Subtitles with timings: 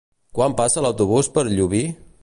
[0.37, 1.85] Quan passa l'autobús per Llubí?